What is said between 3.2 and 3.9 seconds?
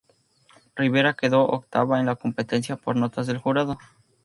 del jurado.